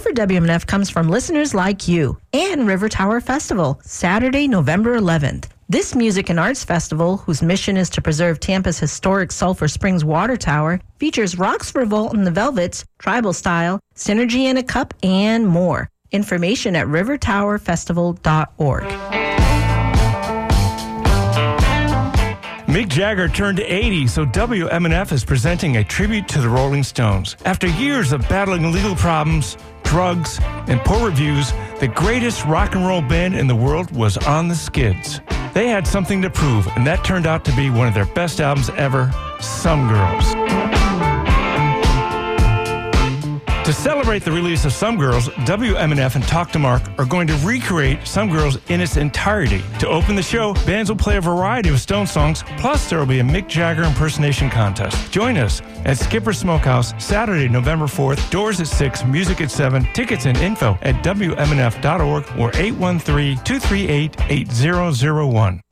[0.00, 5.48] Support for WMNF comes from listeners like you and River Tower Festival, Saturday, November 11th.
[5.68, 10.38] This music and arts festival, whose mission is to preserve Tampa's historic Sulphur Springs water
[10.38, 15.90] tower, features Rocks Revolt and the Velvets, Tribal Style, Synergy in a Cup, and more.
[16.12, 18.84] Information at rivertowerfestival.org.
[22.70, 27.36] Mick Jagger turned 80, so WMNF is presenting a tribute to the Rolling Stones.
[27.44, 29.56] After years of battling legal problems,
[29.90, 34.46] drugs, and poor reviews, the greatest rock and roll band in the world was on
[34.46, 35.20] the skids.
[35.52, 38.40] They had something to prove, and that turned out to be one of their best
[38.40, 40.59] albums ever, Some Girls.
[43.70, 47.34] To celebrate the release of Some Girls, WMNF and Talk to Mark are going to
[47.34, 49.62] recreate Some Girls in its entirety.
[49.78, 53.06] To open the show, bands will play a variety of Stone songs, plus there will
[53.06, 55.12] be a Mick Jagger impersonation contest.
[55.12, 58.28] Join us at Skipper Smokehouse Saturday, November 4th.
[58.32, 59.84] Doors at 6, music at 7.
[59.92, 65.62] Tickets and info at WMNF.org or 813 238 8001.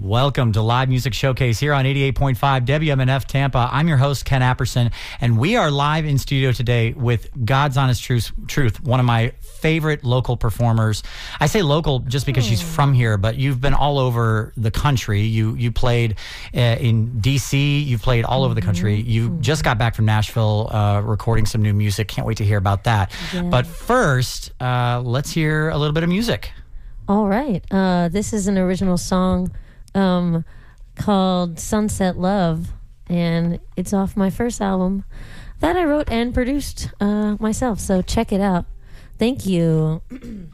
[0.00, 3.68] Welcome to Live Music Showcase here on 88.5 WMNF Tampa.
[3.72, 8.04] I'm your host, Ken Apperson, and we are live in studio today with God's Honest
[8.04, 11.02] Truth, Truth one of my favorite local performers.
[11.40, 12.68] I say local just because she's hmm.
[12.68, 15.22] from here, but you've been all over the country.
[15.22, 16.14] You you played
[16.54, 19.00] uh, in D.C., you've played all over the country.
[19.00, 19.10] Mm-hmm.
[19.10, 22.06] You just got back from Nashville uh, recording some new music.
[22.06, 23.10] Can't wait to hear about that.
[23.50, 26.52] But first, uh, let's hear a little bit of music.
[27.08, 27.64] All right.
[27.72, 29.50] Uh, this is an original song
[29.94, 30.44] um,
[30.96, 32.72] called Sunset Love,
[33.08, 35.04] and it's off my first album
[35.60, 37.80] that I wrote and produced uh, myself.
[37.80, 38.66] So check it out.
[39.18, 40.02] Thank you.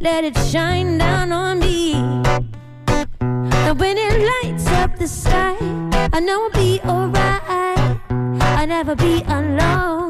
[0.00, 1.94] Let it shine down on me.
[3.20, 5.56] And when it lights up the sky,
[6.12, 8.00] I know I'll be alright.
[8.40, 10.07] I'll never be alone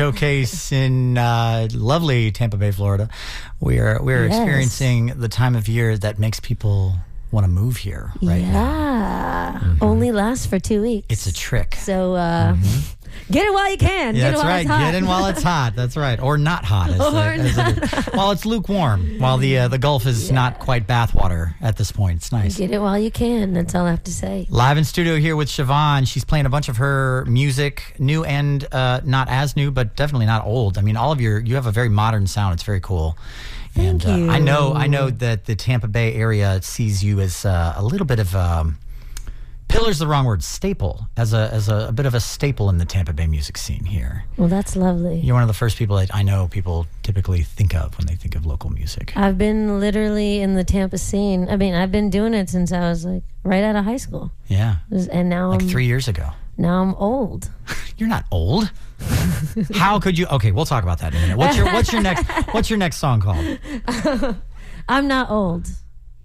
[0.00, 3.08] Showcase in uh, lovely Tampa Bay, Florida.
[3.60, 4.36] We are we are Yes.
[4.36, 6.96] experiencing the time of year that makes people
[7.30, 8.52] want to move here right yeah.
[8.52, 9.76] now.
[9.80, 11.06] Only lasts for two weeks.
[11.08, 11.76] It's a trick.
[11.76, 12.56] So uh,
[13.30, 14.14] get it while you can.
[14.14, 14.60] Yeah, get it that's while right.
[14.60, 14.80] it's hot.
[14.80, 15.72] Get in while it's hot.
[15.76, 16.90] That's right, or not hot.
[16.90, 18.14] As, Or as it.
[18.14, 19.18] While it's lukewarm.
[19.18, 22.16] While the uh, the Gulf is not quite bathwater at this point.
[22.16, 22.56] It's nice.
[22.58, 23.52] Get it while you can.
[23.52, 24.46] That's all I have to say.
[24.50, 26.06] Live in studio here with Shevonne.
[26.06, 30.26] She's playing a bunch of her music, new and uh, not as new, but definitely
[30.26, 30.78] not old.
[30.78, 32.54] I mean, all of your you have a very modern sound.
[32.54, 33.16] It's very cool.
[33.74, 37.44] Thank and uh, I know I know that the Tampa Bay area sees you as
[37.44, 38.78] uh, a little bit of um,
[39.68, 42.78] pillar's the wrong word, staple as a as a, a bit of a staple in
[42.78, 44.24] the Tampa Bay music scene here.
[44.36, 45.18] Well, that's lovely.
[45.20, 48.14] You're one of the first people that I know people typically think of when they
[48.14, 49.12] think of local music.
[49.16, 51.48] I've been literally in the Tampa scene.
[51.48, 54.30] I mean, I've been doing it since I was like right out of high school,
[54.48, 54.76] Yeah,
[55.10, 56.30] and now like I'm three years ago.
[56.56, 57.50] now I'm old.
[57.98, 58.70] You're not old.
[59.74, 60.26] How could you?
[60.26, 61.36] Okay, we'll talk about that in a minute.
[61.38, 63.58] What's your What's your next What's your next song called?
[64.88, 65.68] I'm not old.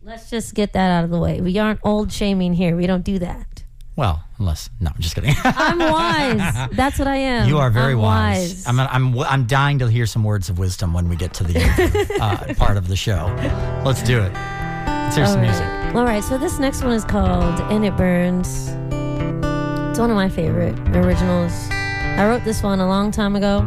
[0.03, 1.41] Let's just get that out of the way.
[1.41, 2.75] We aren't old shaming here.
[2.75, 3.63] We don't do that.
[3.95, 5.35] Well, unless no, I'm just kidding.
[5.43, 6.69] I'm wise.
[6.71, 7.47] That's what I am.
[7.47, 8.65] you are very I'm wise.
[8.65, 11.59] I'm, I'm I'm dying to hear some words of wisdom when we get to the
[12.19, 13.27] uh, part of the show.
[13.85, 14.31] Let's do it.
[14.33, 15.95] Let's hear some All music.
[15.95, 16.23] All right.
[16.23, 18.69] So this next one is called "And It Burns."
[19.91, 21.53] It's one of my favorite originals.
[21.69, 23.65] I wrote this one a long time ago.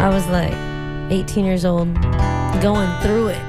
[0.00, 0.54] I was like
[1.12, 1.92] 18 years old,
[2.62, 3.47] going through it.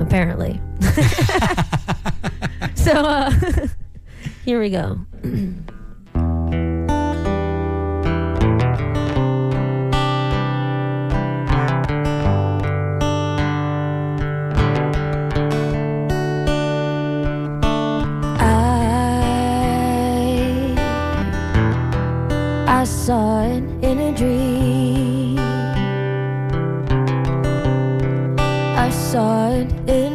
[0.00, 0.60] Apparently.
[2.74, 3.30] so uh,
[4.44, 4.98] here we go.
[18.40, 18.78] I
[22.66, 24.57] I saw it in a dream.
[29.14, 30.07] I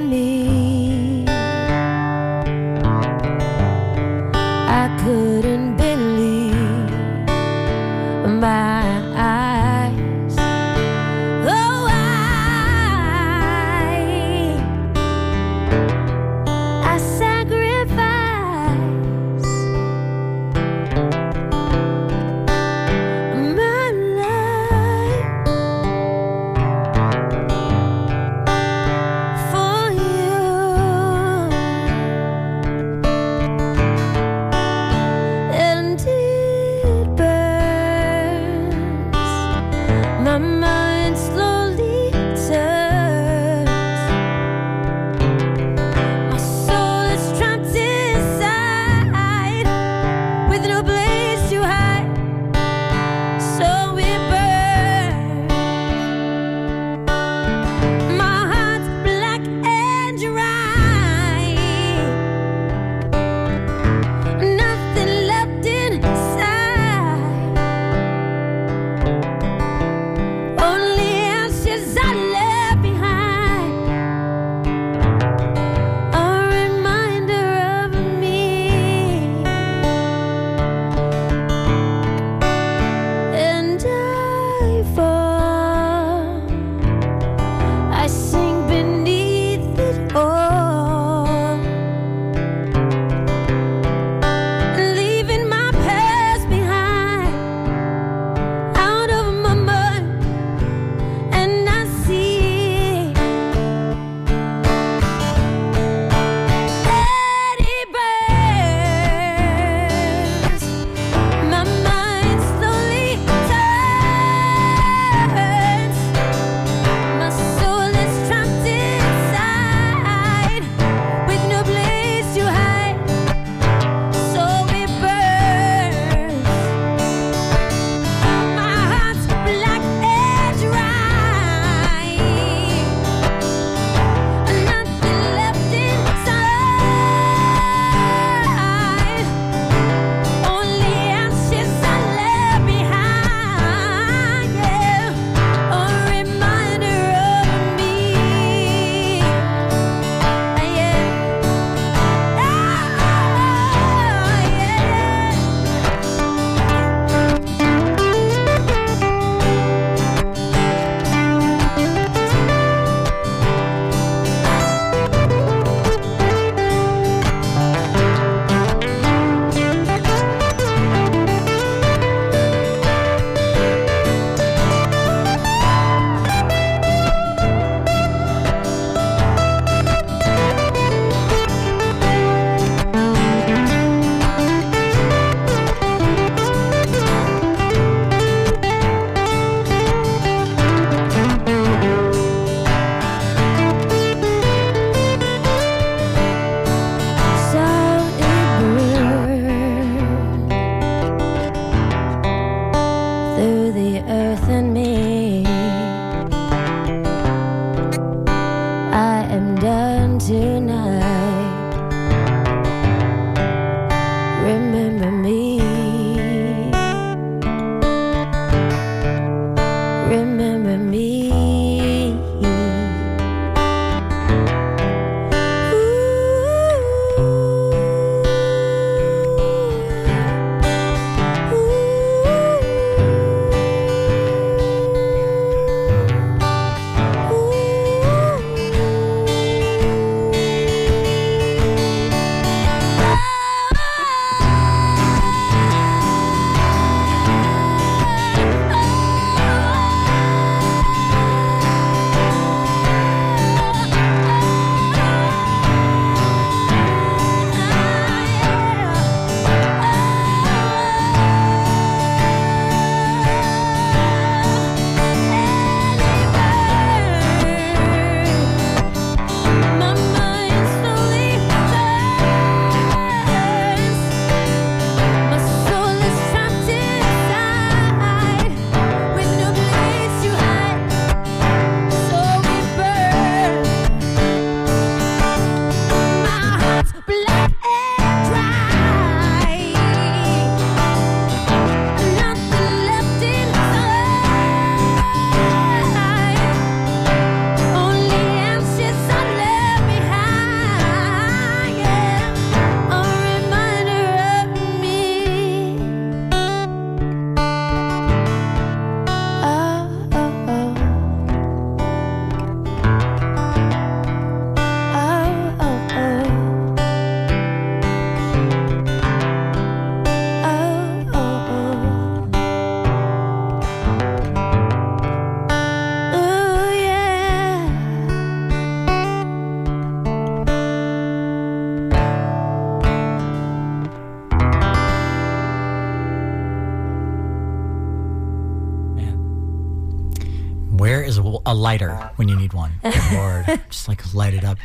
[341.18, 342.72] a, a lighter when you need one.
[343.14, 344.58] Lord, just like light it up.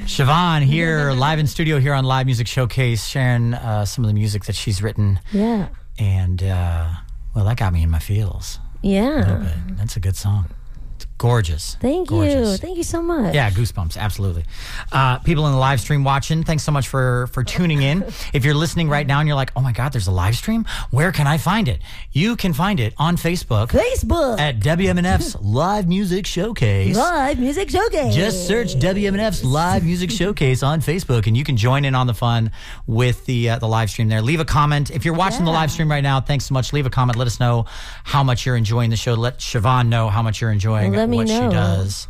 [0.00, 4.14] Shevonne here, live in studio here on Live Music Showcase, sharing uh, some of the
[4.14, 5.18] music that she's written.
[5.32, 5.68] Yeah.
[5.98, 6.88] And, uh,
[7.34, 8.60] well, that got me in my feels.
[8.84, 9.52] a little Yeah.
[9.66, 9.76] bit.
[9.78, 10.46] That's a good song.
[11.18, 11.76] Gorgeous.
[11.80, 12.56] Thank you.
[12.56, 13.34] Thank you so much.
[13.34, 14.44] Yeah, goosebumps, absolutely.
[14.92, 18.02] Uh, people in the live stream watching, thanks so much for for tuning in.
[18.32, 20.64] if you're listening right now and you're like, oh my God, there's a live stream,
[20.90, 21.80] where can I find it?
[22.12, 24.38] You can find it on Facebook Facebook.
[24.38, 26.96] at WMNF's Live Music Showcase.
[26.96, 28.14] Live Music Showcase.
[28.14, 32.14] Just search WMNF's Live Music Showcase on Facebook, and you can join in on the
[32.14, 32.52] fun
[32.86, 34.22] with the uh, the live stream there.
[34.22, 35.58] Leave a comment if you're watching the Yeah.
[35.58, 36.20] live stream right now.
[36.20, 36.72] Thanks so much.
[36.72, 37.18] Leave a comment.
[37.18, 37.66] Let us know
[38.04, 39.14] how much you're enjoying the show.
[39.14, 41.48] Let Shevonne know how much you're enjoying Let me what know.
[41.50, 42.08] she does.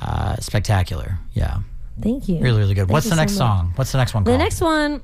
[0.00, 1.18] Uh, spectacular.
[1.34, 1.58] Yeah,
[2.00, 2.38] Thank you.
[2.38, 2.82] really, really good.
[2.86, 3.38] Thank What's the next much.
[3.38, 3.72] song?
[3.76, 4.34] What's the next one Called?
[4.34, 5.02] The next one.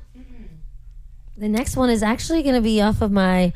[1.37, 3.51] The next one is actually going to be off of my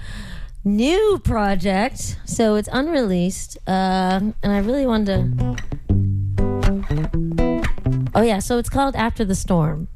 [0.66, 5.56] new project, so it's unreleased, uh, and I really wanted to.
[8.16, 9.88] Oh yeah, so it's called After the Storm.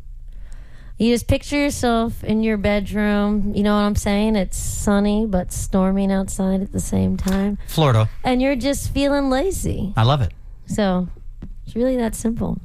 [1.03, 3.51] You just picture yourself in your bedroom.
[3.53, 4.37] You know what I'm saying?
[4.37, 8.07] It's sunny but storming outside at the same time, Florida.
[8.23, 9.91] and you're just feeling lazy.
[9.97, 10.31] I love it.
[10.65, 11.09] So
[11.65, 12.61] it's really that simple.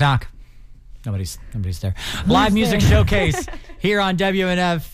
[0.00, 0.26] Knock knock.
[1.06, 1.94] Nobody's nobody's there.
[2.26, 3.46] Live music showcase
[3.78, 4.88] here on WMNF.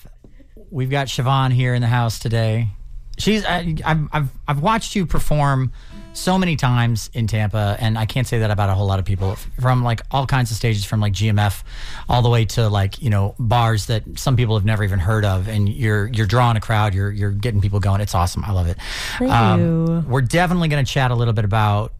[0.71, 2.69] We've got Shevonne here in the house today.
[3.17, 5.73] She's I, I've, I've I've watched you perform
[6.13, 9.05] so many times in Tampa, and I can't say that about a whole lot of
[9.05, 9.37] people.
[9.61, 11.63] From like all kinds of stages, from like GMF,
[12.09, 15.25] all the way to like you know bars that some people have never even heard
[15.25, 16.93] of, and you're you're drawing a crowd.
[16.93, 18.01] You're you're getting people going.
[18.01, 18.45] It's awesome.
[18.45, 18.77] I love it.
[19.19, 20.05] Thank um, you.
[20.09, 21.93] We're definitely going to chat a little bit about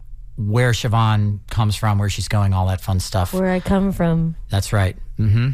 [0.49, 3.33] where Shevonne comes from, where she's going, all that fun stuff.
[3.33, 4.35] Where I come from.
[4.49, 4.95] That's right.
[5.17, 5.49] hmm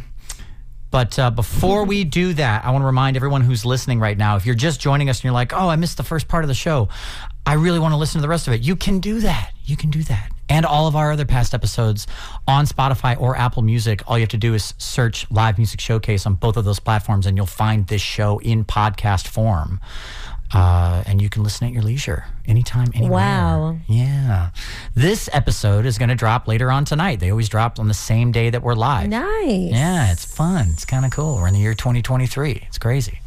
[0.91, 4.36] But uh, before we do that, I want to remind everyone who's listening right now
[4.38, 6.47] if you're just joining us and you're like, oh, I missed the first part of
[6.47, 6.88] the show,
[7.45, 8.62] I really want to listen to the rest of it.
[8.62, 9.52] You can do that.
[9.63, 10.32] You can do that.
[10.50, 12.08] and all of our other past episodes
[12.47, 14.02] on Spotify or Apple Music.
[14.08, 17.26] All you have to do is search Live Music Showcase on both of those platforms,
[17.26, 19.82] and you'll find this show in podcast form.
[20.54, 23.12] Uh, and you can listen at your leisure anytime, anywhere.
[23.19, 23.78] Wow.
[23.89, 24.52] Yeah.
[24.97, 27.19] This episode is going to drop later on tonight.
[27.19, 29.07] They always drop on the same day that we're live.
[29.10, 29.69] Nice.
[29.69, 30.69] Yeah, it's fun.
[30.73, 31.36] It's kind of cool.
[31.36, 32.63] We're in the year 2023.
[32.65, 33.19] It's crazy.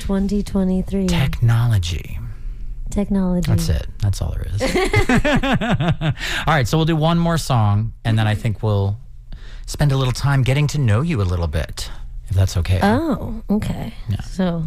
[0.00, 1.06] 2023.
[1.06, 2.18] Technology.
[2.90, 3.50] Technology.
[3.50, 3.86] That's it.
[4.00, 4.60] That's all there is.
[6.46, 8.98] all right, so we'll do one more song, and then I think we'll
[9.64, 11.90] spend a little time getting to know you a little bit,
[12.28, 12.80] if that's okay.
[12.82, 13.94] Oh, okay.
[14.10, 14.20] Yeah.
[14.20, 14.64] So,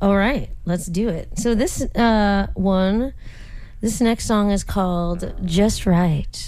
[0.00, 1.36] all right, let's do it.
[1.36, 3.12] So this uh, one,
[3.80, 6.46] this next song is called "Just Right."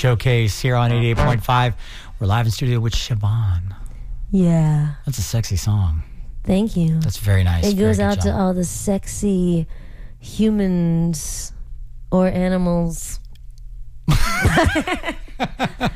[0.00, 1.74] Showcase here on 88.5.
[2.18, 3.76] We're live in studio with Shevonne.
[4.30, 4.94] Yeah.
[5.04, 6.02] That's a sexy song.
[6.42, 6.98] Thank you.
[7.00, 7.66] That's very nice.
[7.66, 9.66] It Very goes good out to all the sexy
[10.18, 11.52] humans
[12.10, 13.20] or animals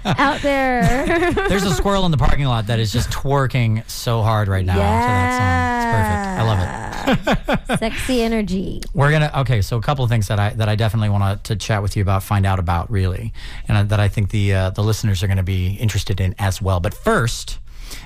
[0.04, 1.32] out there.
[1.48, 4.74] There's a squirrel in the parking lot that is just twerking so hard right now
[4.74, 5.78] to that song.
[5.80, 6.40] It's perfect.
[6.40, 6.93] I love it.
[7.78, 8.80] Sexy energy.
[8.92, 9.62] We're gonna okay.
[9.62, 12.02] So a couple of things that I that I definitely want to chat with you
[12.02, 13.32] about, find out about really,
[13.68, 16.60] and that I think the uh, the listeners are going to be interested in as
[16.62, 16.80] well.
[16.80, 17.58] But first,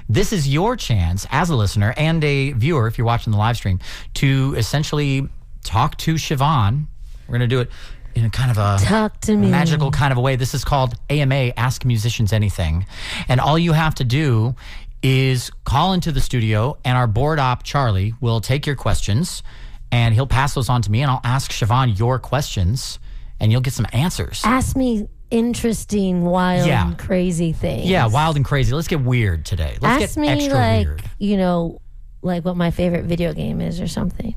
[0.08, 3.56] this is your chance as a listener and a viewer, if you're watching the live
[3.56, 3.78] stream,
[4.14, 5.28] to essentially
[5.64, 6.86] talk to Shevonne.
[7.26, 7.70] We're going to do it
[8.14, 9.50] in a kind of a Talk to me.
[9.50, 10.34] magical kind of a way.
[10.36, 12.86] This is called AMA, Ask Musicians Anything.
[13.28, 14.54] And all you have to do
[15.02, 19.42] is call into the studio, and our board op, Charlie, will take your questions
[19.90, 22.98] and he'll pass those on to me, and I'll ask Shevonne your questions,
[23.40, 24.42] and you'll get some answers.
[24.44, 26.92] Ask me interesting, wild, Yeah.
[26.98, 27.86] crazy things.
[27.88, 28.74] Yeah, wild and crazy.
[28.74, 29.78] Let's get weird today.
[29.80, 31.02] Let's Ask get me extra like weird.
[31.18, 31.78] you know,
[32.20, 34.34] like what my favorite video game is or something.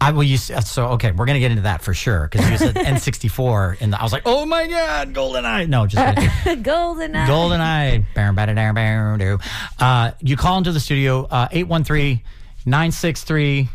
[0.00, 1.10] I will use so okay.
[1.10, 4.22] We're gonna get into that for sure because you said N64, and I was like,
[4.26, 5.68] oh my god, GoldenEye.
[5.68, 6.62] No, just.
[6.62, 7.28] Golden Eye.
[7.28, 8.04] GoldenEye.
[8.14, 9.38] Bow, bow, dow, bow, dow.
[9.78, 12.20] Uh, you call into the studio, uh, 813
[12.64, 13.68] 963,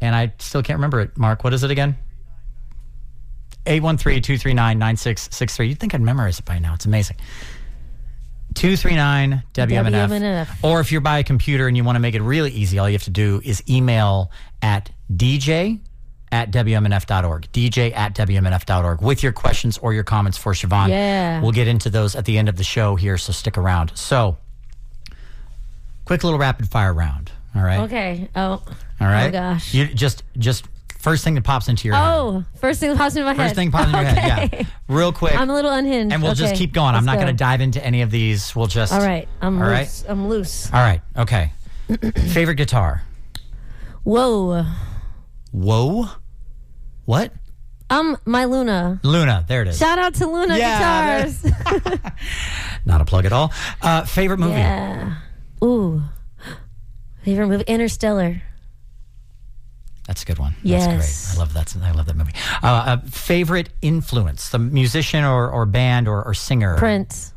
[0.00, 1.18] and I still can't remember it.
[1.18, 1.96] Mark, what is it again?
[3.66, 5.68] 813 239 9663.
[5.68, 6.74] You'd think I'd memorize it by now.
[6.74, 7.16] It's amazing.
[8.54, 10.08] 239 WMNF.
[10.08, 10.48] WMNF.
[10.62, 12.88] Or if you're by a computer and you want to make it really easy, all
[12.88, 14.30] you have to do is email
[14.62, 15.80] at DJ
[16.32, 17.50] at WMNF.org.
[17.52, 20.88] DJ at WMNF.org with your questions or your comments for Shevonne.
[20.88, 21.40] Yeah.
[21.40, 23.92] We'll get into those at the end of the show here, so stick around.
[23.96, 24.36] So,
[26.04, 27.32] quick little rapid fire round.
[27.54, 27.80] All right.
[27.80, 28.28] Okay.
[28.36, 28.62] Oh.
[29.00, 29.28] All right.
[29.28, 29.74] Oh gosh.
[29.74, 30.66] You just, just
[31.00, 32.04] first thing that pops into your head.
[32.06, 33.42] oh, first thing that pops into my head.
[33.44, 34.50] First thing pops into your head.
[34.60, 34.66] Yeah.
[34.88, 35.34] Real quick.
[35.38, 36.12] I'm a little unhinged.
[36.12, 36.88] and we'll just Okay, keep going.
[36.90, 37.22] I'm let's not go.
[37.22, 38.54] going to dive into any of these.
[38.54, 38.92] We'll just.
[38.92, 39.28] All right.
[39.40, 39.80] I'm All right.
[39.80, 40.04] loose.
[40.08, 40.72] I'm loose.
[40.72, 41.00] All right.
[41.16, 41.52] Okay.
[42.32, 43.02] Favorite guitar?
[44.04, 44.64] Whoa.
[45.52, 46.06] Whoa.
[47.04, 47.32] What?
[47.88, 49.00] Um, my Luna.
[49.02, 49.44] Luna.
[49.48, 49.78] There it is.
[49.78, 52.00] Shout out to Luna Yeah, Guitars.
[52.84, 53.52] Not a plug at all.
[53.82, 54.52] Uh, favorite movie?
[54.52, 55.16] yeah.
[55.64, 56.02] Ooh.
[57.24, 57.64] Favorite movie?
[57.66, 58.42] Interstellar.
[60.10, 60.56] That's a good one.
[60.64, 60.86] Yes.
[60.86, 61.36] That's great.
[61.36, 61.76] I love that.
[61.84, 62.32] I love that movie.
[62.64, 64.48] Uh, uh, favorite influence?
[64.48, 66.76] The musician or, or band or, or singer?
[66.78, 67.32] Prince.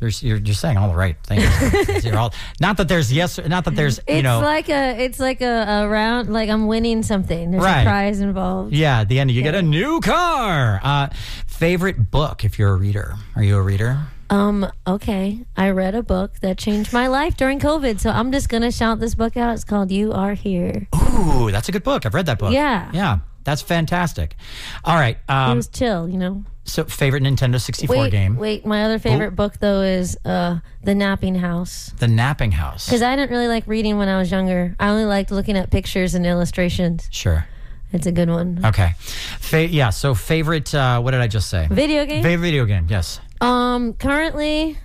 [0.00, 2.04] You're, you're, you're saying all the right things.
[2.04, 4.38] you're all, not that there's yes, not that there's you It's know.
[4.42, 7.50] like a, it's like a, a round, like I'm winning something.
[7.50, 7.80] There's Right.
[7.82, 8.72] a prize involved.
[8.72, 10.78] yeah, at the end you get a new car.
[10.84, 11.08] Uh,
[11.48, 13.14] favorite book if you're a reader.
[13.34, 14.02] Are you a reader?
[14.30, 15.44] Um, okay.
[15.56, 18.98] I read a book that changed my life during COVID, so I'm just gonna shout
[18.98, 19.52] this book out.
[19.54, 20.88] It's called You Are Here.
[20.96, 21.03] Ooh,
[21.50, 22.04] that's a good book.
[22.06, 22.52] I've read that book.
[22.52, 22.90] Yeah.
[22.92, 23.18] Yeah.
[23.44, 24.36] That's fantastic.
[24.84, 25.16] All right.
[25.16, 26.44] it Um, was chill, you know.
[26.64, 28.36] so favorite Nintendo 64 Wait, game?
[28.36, 28.64] wait.
[28.64, 31.92] My other favorite book though is uh, The Napping House.
[31.98, 32.86] The Napping House.
[32.86, 34.74] Because I didn't really like reading when I was younger.
[34.80, 37.06] I only liked looking at pictures and illustrations.
[37.10, 37.46] Sure.
[37.92, 38.60] It's a good one.
[38.64, 38.92] Okay.
[39.38, 39.90] Fa- yeah.
[39.90, 40.74] So favorite.
[40.74, 41.68] Uh, what did I just say?
[41.70, 42.22] Video game.
[42.22, 42.86] Favorite video game.
[42.88, 43.20] Yes.
[43.42, 44.78] Um, currently,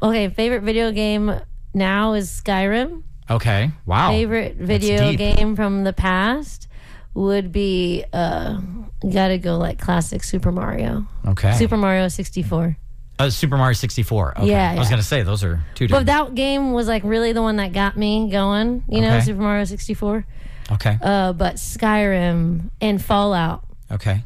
[0.00, 0.28] okay.
[0.30, 1.34] Favorite video game
[1.74, 3.02] now is Skyrim.
[3.30, 3.70] Okay.
[3.86, 4.10] Wow.
[4.10, 6.66] Favorite video game from the past
[7.14, 8.60] would be uh,
[9.08, 11.06] gotta go like classic Super Mario.
[11.26, 11.52] Okay.
[11.56, 12.76] Super Mario 64.
[13.18, 14.38] uh, Super Mario 64.
[14.38, 14.50] Okay.
[14.50, 14.90] Yeah, I was yeah.
[14.90, 16.06] gonna say those are two different.
[16.06, 18.84] But that game was like really the one that got me going.
[18.88, 19.26] You know, Okay.
[19.26, 20.26] Super Mario 64.
[20.72, 20.98] okay.
[21.02, 24.24] Uh, but Skyrim and Fallout, okay.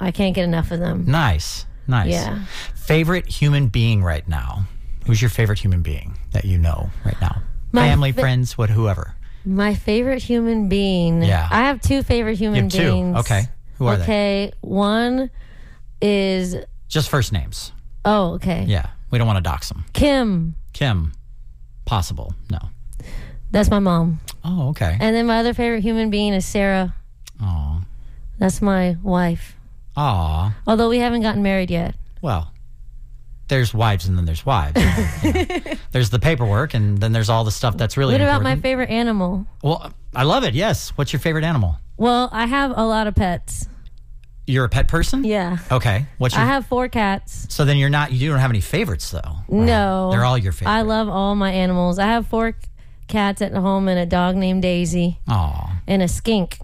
[0.00, 1.04] I can't get enough of them.
[1.06, 1.66] Nice.
[1.86, 2.10] Nice.
[2.10, 2.44] Yeah.
[2.74, 4.66] Favorite human being right now.
[5.06, 7.42] Who's your favorite human being that you know right now?
[7.74, 9.14] My Family, fa- friends, what, whoever.
[9.44, 11.22] My favorite human being.
[11.22, 11.46] Yeah.
[11.50, 12.92] I have two favorite human You have two.
[12.92, 13.16] beings.
[13.18, 13.42] Okay.
[13.78, 14.02] Who are they?
[14.04, 14.52] okay.
[14.60, 15.28] One
[16.00, 16.56] is
[16.88, 17.72] Just first names.
[18.04, 18.64] oh okay.
[18.68, 18.90] Yeah.
[19.10, 19.84] We don't want to dox them.
[19.92, 20.54] Kim.
[20.72, 21.12] Kim.
[21.84, 22.34] Possible.
[22.50, 22.58] No.
[23.50, 24.20] That's my mom.
[24.44, 24.96] Oh, okay.
[25.00, 26.94] And then my other favorite human being is Sarah.
[27.40, 27.82] Aw.
[28.38, 29.56] That's my wife.
[29.96, 30.54] Aw.
[30.66, 31.94] Although we haven't gotten married yet.
[32.22, 32.52] Well,
[33.48, 34.80] there's wives and then there's wives.
[35.22, 35.58] You know.
[35.92, 38.90] there's the paperwork and then there's all the stuff that's really What about my favorite
[38.90, 39.46] animal?
[39.62, 40.54] Well, I love it.
[40.54, 40.90] Yes.
[40.96, 41.76] What's your favorite animal?
[41.96, 43.68] Well, I have a lot of pets.
[44.46, 45.24] You're a pet person?
[45.24, 45.58] Yeah.
[45.72, 46.06] Okay.
[46.18, 47.46] What's your I have four cats.
[47.48, 49.36] So then you're not you don't have any favorites though.
[49.48, 50.10] No.
[50.10, 50.72] They're all your favorite.
[50.72, 51.98] I love all my animals.
[51.98, 52.54] I have four
[53.08, 55.82] cats at home and a dog named Daisy Aw.
[55.86, 56.58] and a skink.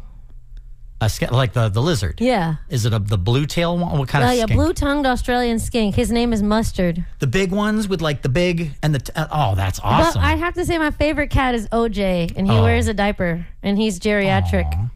[1.02, 2.20] A sk- like the the lizard.
[2.20, 2.56] Yeah.
[2.68, 3.98] Is it a the blue tail one?
[3.98, 4.50] What kind Oh of skink?
[4.50, 5.94] Oh yeah, blue tongued Australian skink.
[5.94, 7.04] His name is Mustard.
[7.20, 10.20] The big ones with like the big and the t- uh, oh, that's awesome.
[10.20, 12.62] But I have to say my favorite cat is OJ, and he Oh.
[12.62, 14.90] wears a diper, and he's geriatric.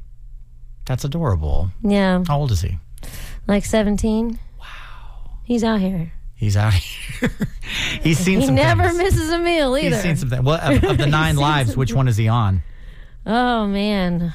[0.84, 1.70] that's adorable.
[1.82, 2.78] Yeah, How old is he?
[3.46, 4.38] like seventeen.
[4.60, 4.66] Wow.
[5.44, 6.12] He's out here.
[6.34, 7.30] He's out here.
[8.02, 8.98] He's seen He some never things.
[8.98, 9.96] misses a meal either.
[9.96, 10.42] He's seen some things.
[10.42, 12.62] Well, of, of the nine lives, which one is he on?
[13.26, 14.34] oh man,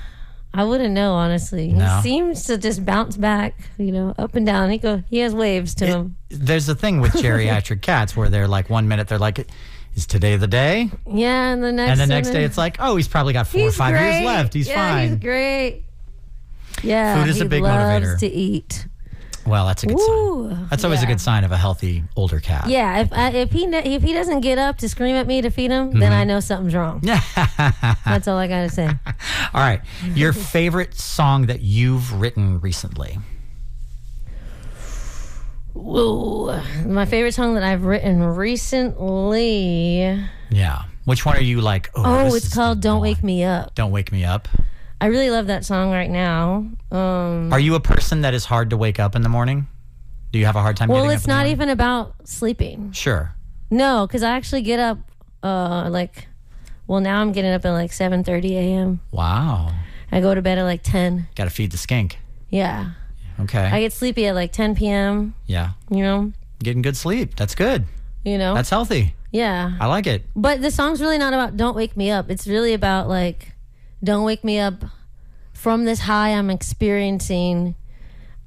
[0.54, 1.72] I wouldn't know honestly.
[1.72, 1.98] No.
[1.98, 4.72] He seems to just bounce back, you know, up and down.
[4.72, 5.04] He go.
[5.10, 6.16] He has waves to him.
[6.30, 9.48] There's a thing with geriatric cats where they're like one minute they're like,
[9.96, 12.96] "Is today the day?" Yeah, and the next And the next day it's like, "Oh,
[12.96, 14.12] he's probably got four or five great.
[14.14, 14.54] years left.
[14.54, 15.84] He's yeah, fine." He's great.
[16.84, 18.20] Yeah, Food is he a big loves motivator.
[18.20, 18.88] to eat.
[19.46, 20.68] Well, that's a good Ooh, sign.
[20.70, 22.68] That's always a good sign of a healthy older cat.
[22.68, 25.50] Yeah, if I, if he if he doesn't get up to scream at me to
[25.50, 26.00] feed him, Mm-hmm.
[26.00, 27.00] then I know something's wrong.
[28.06, 28.86] That's all I gotta say.
[29.54, 29.82] All right.
[30.14, 33.18] Your favorite song that you've written recently?
[35.74, 40.02] Whoa, my favorite song that I've written recently.
[40.50, 40.84] Yeah.
[41.06, 41.90] Which one are you like?
[41.96, 43.02] Oh, Oh, it's called "Don't.
[43.02, 44.48] Wake Me Up." Don't wake me up.
[45.02, 46.68] I really love that song right now.
[46.92, 49.68] Um, Are you a person that is hard to wake up in the morning?
[50.32, 50.90] Do you have a hard time?
[50.90, 51.52] well, getting it's not morning?
[51.54, 52.92] even about sleeping.
[52.92, 53.34] Sure.
[53.72, 54.98] No, because I actually get up
[55.42, 56.28] uh like
[56.86, 59.00] well now I'm getting up at like seven thirty AM.
[59.12, 59.74] Wow.
[60.12, 61.28] I go to bed at like ten.
[61.36, 62.18] Got to feed the skink.
[62.50, 62.92] Yeah.
[63.40, 63.70] Okay.
[63.72, 65.72] I get sleepy at like ten PM, yeah.
[65.90, 66.34] you know.
[66.62, 67.36] Getting good sleep.
[67.36, 67.86] That's good.
[68.26, 68.54] You know?
[68.54, 69.16] That's healthy.
[69.32, 69.78] yeah.
[69.80, 70.26] I like it.
[70.36, 72.30] But the song's really not about don't wake me up.
[72.30, 73.54] It's really about like
[74.04, 74.84] don't wake me up
[75.54, 77.76] from this high I'm experiencing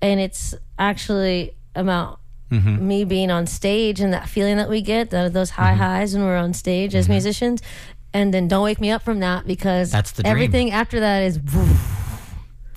[0.01, 2.19] and it's actually about
[2.51, 2.87] Mm-hmm.
[2.87, 5.81] me being on stage and that feeling that we get, the, those high Mm-hmm.
[5.81, 7.63] highs when we're on stage as musicians.
[8.13, 10.31] And then don't wake me up from that because That's the dream.
[10.33, 11.39] everything after that is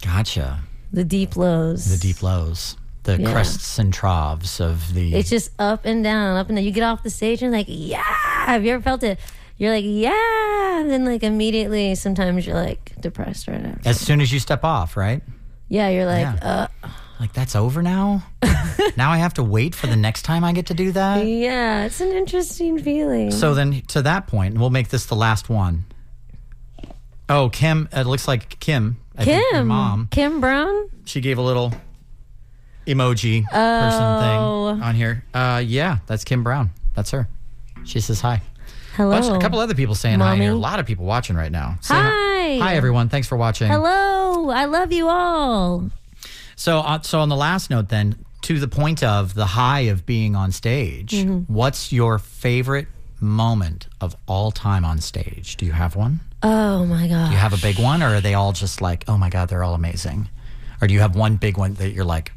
[0.01, 0.59] Gotcha.
[0.93, 1.89] the deep lows.
[1.91, 3.31] The deep lows, the Yeah.
[3.33, 5.13] crests and troughs of the.
[5.13, 6.63] It's just up and down, up and down.
[6.65, 8.01] You get off the stage and like, yeah.
[8.45, 9.19] Have you ever felt it?
[9.57, 10.79] You're like, yeah.
[10.79, 13.87] And then like immediately, sometimes you're like depressed right after.
[13.89, 15.21] as soon as you step off, right?
[15.69, 16.67] Yeah, you're like, Yeah.
[16.83, 16.87] uh,
[17.19, 18.23] Like that's over now.
[18.97, 21.25] now I have to wait for the next time I get to do that.
[21.25, 23.31] yeah, it's an interesting feeling.
[23.31, 25.85] So then, to that point, we'll make this the last one.
[27.29, 27.87] Oh, Kim!
[27.93, 28.97] It looks like Kim.
[29.17, 30.07] I think Kim, mom.
[30.11, 30.89] Kim Brown.
[31.05, 31.73] She gave a little
[32.85, 34.73] emoji person Oh.
[34.73, 35.23] thing on here.
[35.33, 36.69] Uh, yeah, that's Kim Brown.
[36.95, 37.27] That's her.
[37.85, 38.41] She says hi.
[38.95, 39.11] Hello.
[39.19, 40.51] Bunch, a couple other people saying hi here.
[40.51, 41.77] A lot of people watching right now.
[41.81, 42.57] Say Hi.
[42.59, 43.09] Hi, everyone.
[43.09, 43.69] Thanks for watching.
[43.69, 44.49] Hello.
[44.49, 45.89] I love you all.
[46.55, 50.05] So, uh, so on the last note, then, to the point of the high of
[50.05, 51.51] being on stage, Mm-hmm.
[51.53, 52.87] what's your favorite
[53.19, 55.57] moment of all time on stage?
[55.57, 56.19] Do you have one?
[56.43, 57.27] Oh my god.
[57.27, 59.49] Do you have a big one, or are they all just like, oh my god,
[59.49, 60.29] they're all amazing?
[60.81, 62.31] Or do you have one big one that you're like,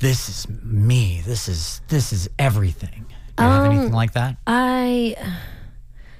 [0.00, 1.22] this is me.
[1.26, 3.04] This is this is everything.
[3.36, 4.36] Do you have anything Um, like that?
[4.46, 5.14] I.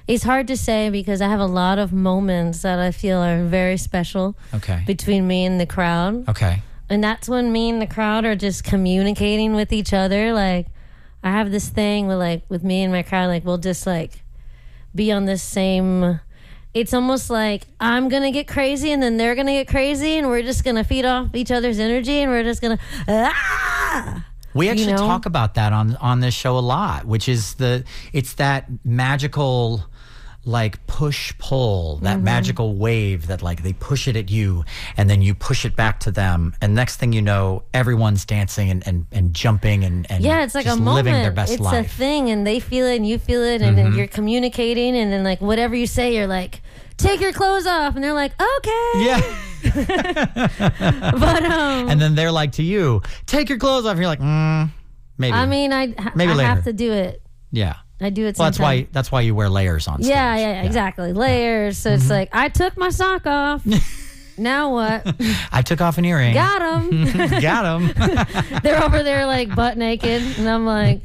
[0.07, 3.43] It's hard to say because I have a lot of moments that I feel are
[3.43, 4.83] very special Okay.
[4.85, 6.29] between me and the crowd.
[6.29, 6.61] Okay.
[6.89, 10.31] And that's when me and the crowd are just communicating with each other.
[10.33, 10.67] Like,
[11.23, 13.27] I have this thing with like with me and my crowd.
[13.27, 14.23] Like, we'll just like
[14.93, 16.19] be on this same.
[16.75, 20.43] It's almost like I'm gonna get crazy, and then they're gonna get crazy, and we're
[20.43, 24.23] just gonna feed off each other's energy, and we're just gonna ah.
[24.53, 24.97] We actually know?
[25.07, 29.83] talk about that on on this show a lot, which is the it's that magical
[30.45, 32.23] like push pull, that Mm-hmm.
[32.25, 34.63] magical wave that like they push it at you
[34.95, 38.69] and then you push it back to them and next thing you know everyone's dancing
[38.69, 41.05] and and, and jumping and, and Yeah, it's like just a moment.
[41.07, 41.87] living their best it's a life.
[41.87, 41.97] Mm-hmm.
[41.97, 45.23] thing, and they feel it, and you feel it, and then you're communicating, and then
[45.23, 46.61] like whatever you say, you're like,
[46.97, 48.91] take your clothes off, and they're like, okay.
[48.97, 49.21] yeah.
[50.45, 53.91] But um, And then they're like to you, take your clothes off.
[53.93, 54.69] And you're like, mm,
[55.17, 55.33] maybe.
[55.33, 56.47] I mean, I Maybe I later.
[56.49, 57.21] have to do it.
[57.51, 57.75] yeah.
[58.01, 58.37] I do it.
[58.37, 60.09] Well, that's why that's why you wear layers on stage.
[60.09, 61.13] Yeah, yeah, exactly.
[61.13, 61.77] Layers.
[61.77, 62.01] So Mm-hmm.
[62.01, 63.65] it's like I took my sock off.
[64.37, 65.15] now what?
[65.51, 66.33] I took off an earring.
[66.33, 67.29] Got them.
[67.41, 68.59] Got him.
[68.63, 71.01] They're over there like butt naked, and I'm like,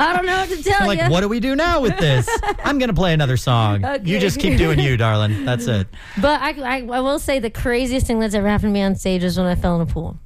[0.00, 1.04] I don't know what to tell like, you.
[1.04, 2.28] Like, what do we do now with this?
[2.64, 3.84] I'm gonna play another song.
[4.04, 5.44] You just keep doing you, darling.
[5.44, 5.88] That's it.
[6.20, 8.94] But I, I, I will say the craziest thing that's ever happened to me on
[8.96, 10.18] stage is when I fell in a pool.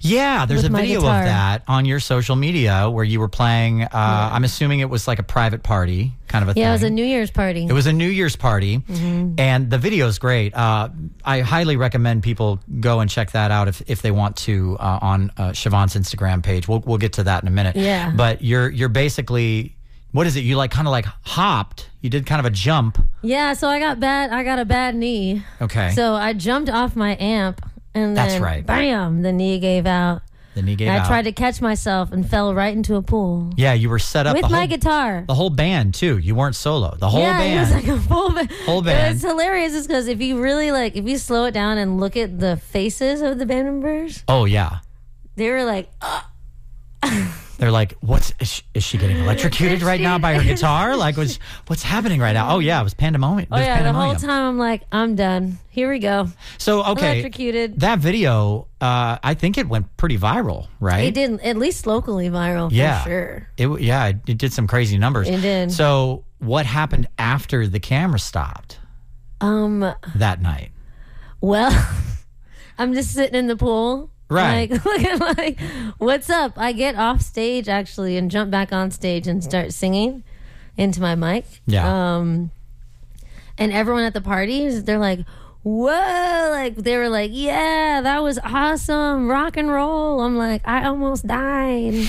[0.00, 1.20] Yeah, there's a video guitar.
[1.20, 3.82] of that on your social media where you were playing.
[3.82, 6.62] Uh, I'm assuming it was like a private party, kind of a thing.
[6.62, 7.66] Yeah, it was a New Year's party.
[7.66, 8.82] It was a New Year's party,
[9.38, 10.54] and the video is great.
[10.54, 10.88] Uh,
[11.24, 14.98] I highly recommend people go and check that out if, if they want to uh,
[15.02, 16.68] on uh, Shevonne's Instagram page.
[16.68, 17.76] We'll we'll get to that in a minute.
[17.76, 18.12] Yeah.
[18.14, 19.74] But you're you're basically
[20.12, 20.40] what is it?
[20.40, 21.90] You like kind of like hopped.
[22.00, 22.98] You did kind of a jump.
[23.22, 24.30] yeah, so I got bad.
[24.30, 25.42] I got a bad knee.
[25.60, 25.90] Okay.
[25.90, 27.60] So I jumped off my amp,
[27.94, 28.64] and That's then right.
[28.66, 30.22] bam, the knee gave out.
[30.54, 31.06] the knee gave I out.
[31.06, 34.36] tried to catch myself and fell right into a pool yeah, you were set up
[34.36, 35.24] with my guitar.
[35.26, 36.18] the whole band too.
[36.18, 36.96] You weren't solo.
[36.96, 37.56] The whole yeah, band.
[37.56, 38.50] it was like a full band.
[38.66, 39.14] Whole band.
[39.16, 42.16] It's hilarious, is because if you really like, if you slow it down and look
[42.16, 44.80] at the faces of the band members, oh yeah.
[45.36, 46.22] they were like, "Uh,
[47.58, 50.96] They're like, "What's is she, is she getting electrocuted right now by her guitar?
[50.96, 52.54] Like, was what's happening right now?
[52.54, 53.48] Oh yeah, it was pandemonium.
[53.50, 55.58] oh was yeah, the whole time I'm like, I'm done.
[55.68, 56.28] Here we go.
[56.56, 57.80] So okay, Electrocuted.
[57.80, 61.04] that video, uh, I think it went pretty viral, right?
[61.06, 63.02] It did at least locally viral Yeah.
[63.02, 63.48] for sure.
[63.56, 65.28] It yeah, it, it did some crazy numbers.
[65.28, 65.72] It did.
[65.72, 68.78] So what happened after the camera stopped
[69.40, 69.80] Um,
[70.14, 70.70] that night?
[71.40, 71.72] well,
[72.78, 74.10] I'm just sitting in the pool.
[74.28, 74.70] Right.
[74.70, 75.60] Like, looking like,
[75.98, 76.52] what's up?
[76.56, 80.22] I get off stage actually and jump back on stage and start singing
[80.76, 81.44] into my mic.
[81.66, 82.16] Yeah.
[82.16, 82.50] Um,
[83.56, 85.20] and everyone at the parties, they're like,
[85.62, 86.50] whoa.
[86.50, 89.28] Like, they were like, yeah, that was awesome.
[89.28, 90.20] Rock and roll.
[90.20, 92.08] I'm like, I almost died.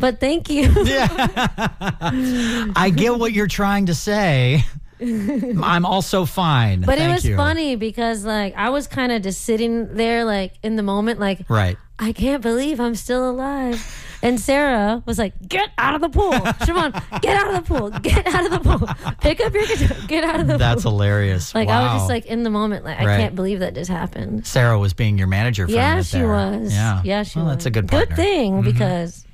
[0.00, 0.72] But thank you.
[0.84, 1.08] yeah
[2.76, 4.64] I get what you're trying to say.
[5.62, 6.80] I'm also fine.
[6.82, 7.36] But Thank it was you.
[7.36, 11.40] funny because like I was kind of just sitting there like in the moment like
[11.48, 11.76] Right.
[12.00, 14.04] I can't believe I'm still alive.
[14.22, 16.92] And Sarah was like, "Get out of the pool, Shevonne!
[17.20, 17.90] Get out of the pool!
[17.90, 19.14] Get out of the pool!
[19.20, 19.96] Pick up your guitar!
[20.08, 21.54] Get out of the That's pool!" hilarious.
[21.54, 23.08] Like I was just like in the moment, like Right.
[23.08, 24.44] I can't believe that just happened.
[24.46, 26.28] Sarah was being your manager for a Yeah, she there.
[26.28, 26.72] was.
[26.72, 27.00] Yeah.
[27.04, 27.54] yeah, she well, was.
[27.56, 28.16] That's a good partner.
[28.16, 28.22] Mm-hmm.
[28.22, 29.24] Good thing because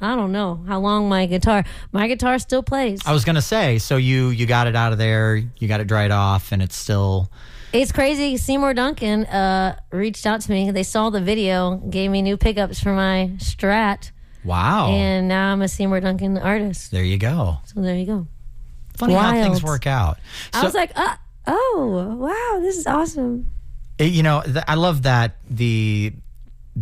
[0.00, 3.00] I don't know how long my guitar, my guitar still plays.
[3.06, 5.86] I was gonna say, so you you got it out of there, you got it
[5.86, 7.30] dried off, and it's still
[7.72, 8.36] It's crazy.
[8.36, 10.70] Seymour Duncan uh, reached out to me.
[10.70, 14.10] They saw the video, gave me new pickups for my Strat,
[14.44, 14.88] wow.
[14.90, 16.90] and now I'm a Seymour Duncan artist.
[16.90, 17.58] there you go.
[17.66, 18.26] So there you go.
[18.96, 20.18] Funny how things work out.
[20.52, 23.50] I was like, uh, oh, wow, this is awesome.
[23.98, 26.12] It- you know, th- I love that the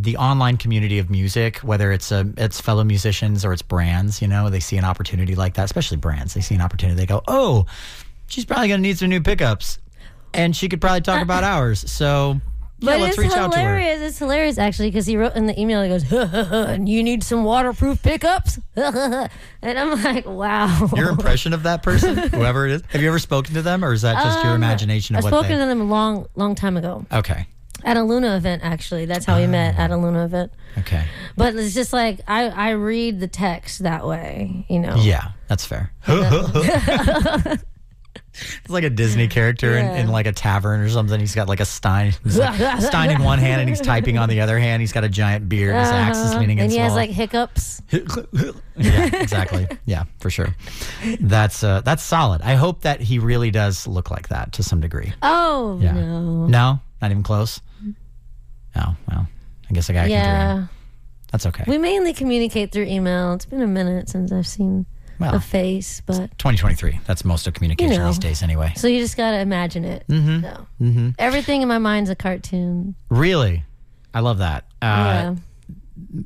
[0.02, 4.28] the online community of music, whether it's a it's fellow musicians or it's brands, you
[4.28, 6.34] know, they see an opportunity like that, especially brands.
[6.34, 7.66] They see an opportunity, they go, "Oh,
[8.26, 9.78] she's probably going to need some new pickups."
[10.34, 11.90] And she could probably talk about ours.
[11.90, 12.40] So,
[12.80, 13.64] yeah, But let's it's reach out to her.
[13.78, 14.00] hilarious.
[14.02, 15.82] It's hilarious actually because he wrote in the email.
[15.82, 19.28] He goes, "And you need some waterproof pickups," and
[19.62, 22.82] I'm like, "Wow." Your impression of that person, whoever it is.
[22.90, 25.32] Have you ever spoken to them or is that just your Um, imagination of what
[25.32, 27.46] I've spoken they to them a long, long time ago Okay.
[27.84, 28.62] At a Luna event.
[28.64, 30.52] Actually, that's how we met at a Luna event.
[30.78, 31.04] Okay.
[31.36, 34.96] But it's just like I, I read the text that way, you know.
[34.96, 35.92] Yeah, that's fair.
[36.06, 37.64] it's
[38.68, 39.96] like a Disney character in, Yeah.
[39.96, 41.18] in like a tavern or something.
[41.18, 44.40] He's got like a Stein, like Stein in one hand and he's typing on the
[44.40, 44.80] other hand.
[44.80, 45.74] He's got a giant beard.
[45.74, 47.82] His axe is leaning and he the has like hiccups.
[48.76, 49.66] yeah, exactly.
[49.86, 50.54] Yeah, for sure.
[51.20, 52.42] That's uh, that's solid.
[52.42, 55.12] I hope that he really does look like that to some degree.
[55.22, 55.92] Oh Yeah.
[55.92, 56.46] no.
[56.46, 57.60] No, not even close.
[58.76, 59.26] Oh well,
[59.70, 60.66] I guess guy can Yeah.
[61.32, 61.64] That's okay.
[61.66, 63.34] We mainly communicate through email.
[63.34, 64.86] It's been a minute since I've seen
[65.18, 65.34] Well.
[65.34, 67.00] a face, but 2023.
[67.06, 68.06] That's most of communication You know.
[68.06, 68.72] these days, anyway.
[68.76, 70.04] so you just gotta imagine it.
[70.08, 70.42] Mm-hmm.
[70.42, 70.66] So.
[70.80, 71.08] Mm-hmm.
[71.18, 72.94] Everything in my mind's a cartoon.
[73.10, 73.64] Really,
[74.14, 74.64] I love that.
[74.80, 75.34] Uh, yeah.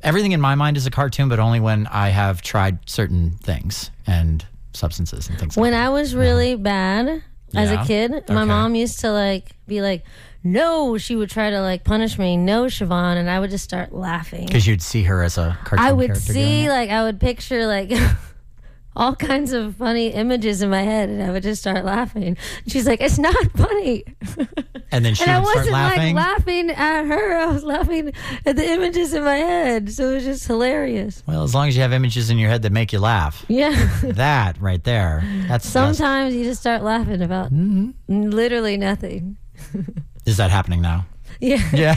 [0.03, 3.91] everything in my mind is a cartoon, but only when I have tried certain things
[4.07, 5.57] and substances and things.
[5.57, 7.23] When like I was really bad
[7.55, 7.83] as Yeah?
[7.83, 8.45] a kid, my Okay.
[8.45, 10.03] mom used to like be like,
[10.43, 12.35] "No," she would try to like punish me.
[12.37, 14.45] No, Shevonne, and I would just start laughing.
[14.47, 15.85] because you'd see her as a cartoon.
[15.87, 17.91] I would see like I would picture like
[18.95, 22.37] all kinds of funny images in my head, and I would just start laughing.
[22.67, 24.03] She's like, "It's not funny,"
[24.91, 26.15] and then she and I wasn't laughing.
[26.15, 27.37] like laughing at her.
[27.37, 28.13] I was laughing
[28.45, 29.91] at the images in my head.
[29.91, 31.23] So it was just hilarious.
[31.27, 33.71] well, as long as you have images in your head that make you laugh, Yeah.
[34.03, 35.21] that right there.
[35.47, 38.29] That's that's- Sometimes you just start laughing about Mm-hmm.
[38.29, 39.37] literally nothing.
[40.25, 41.05] Is that happening now?
[41.41, 41.61] Yeah.
[41.73, 41.95] Yeah.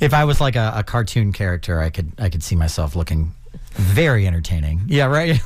[0.00, 3.32] if I was like a, a cartoon character, I could I could see myself looking
[3.74, 4.82] very entertaining.
[4.86, 5.40] Yeah, right.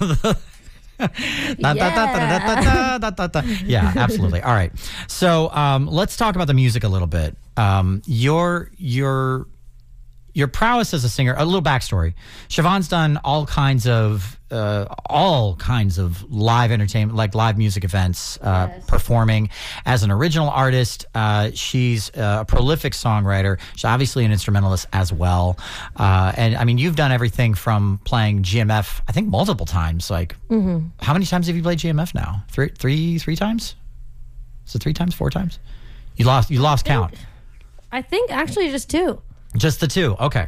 [3.65, 4.43] yeah, absolutely.
[4.43, 4.73] All right.
[5.09, 7.37] So um, let's talk about the music a little bit.
[7.57, 9.47] Um, your your
[10.37, 11.35] your prowess as a singer.
[11.39, 12.13] A little backstory.
[12.51, 18.39] Shevonne's done all kinds of uh, all kinds of live entertainment, like live music events,
[18.43, 19.49] uh, performing
[19.87, 21.07] as an original artist.
[21.15, 23.59] Uh, she's a prolific songwriter.
[23.77, 25.59] She's obviously an instrumentalist as well.
[25.97, 30.11] Uh, and I mean, you've done everything from playing GMF, I think multiple times.
[30.11, 30.37] Like,
[31.01, 32.45] how many times have you played GMF now?
[32.51, 33.75] Three, three, three times?
[34.67, 35.15] So three times?
[35.15, 35.59] Four times?
[36.17, 36.51] You lost.
[36.51, 37.15] You lost count.
[37.91, 39.23] I think actually just two.
[39.57, 40.17] Just the two.
[40.21, 40.47] Okay.